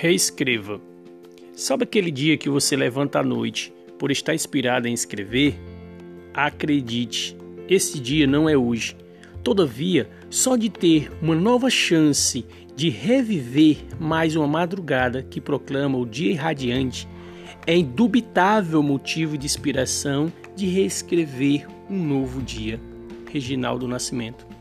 [0.00, 0.80] Reescreva.
[1.56, 5.58] Sabe aquele dia que você levanta à noite por estar inspirado em escrever?
[6.32, 7.36] Acredite,
[7.68, 8.96] esse dia não é hoje.
[9.42, 12.46] Todavia, só de ter uma nova chance
[12.76, 17.08] de reviver mais uma madrugada que proclama o dia irradiante
[17.66, 22.80] é indubitável motivo de inspiração de reescrever um novo dia.
[23.32, 24.57] Reginaldo Nascimento